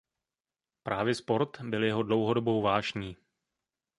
[0.83, 3.17] Právě sport byl jeho dlouhodobou vášní.